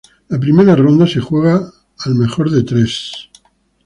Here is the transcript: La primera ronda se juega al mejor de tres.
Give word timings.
La 0.29 0.39
primera 0.39 0.75
ronda 0.75 1.05
se 1.05 1.19
juega 1.21 1.61
al 2.05 2.15
mejor 2.15 2.49
de 2.49 2.63
tres. 2.63 3.29